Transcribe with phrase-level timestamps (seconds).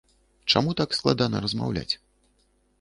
[0.53, 1.89] Чаму так складана размаўляць?